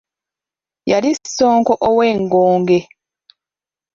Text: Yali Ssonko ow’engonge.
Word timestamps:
Yali 0.89 1.11
Ssonko 1.19 1.73
ow’engonge. 1.89 2.79